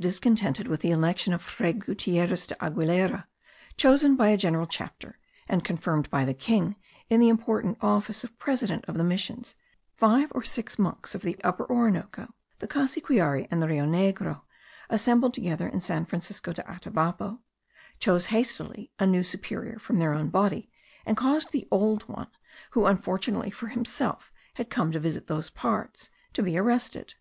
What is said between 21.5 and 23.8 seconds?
the old one, who, unfortunately for